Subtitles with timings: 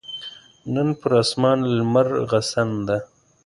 [0.73, 2.97] نن پر اسمان لمرغسن ده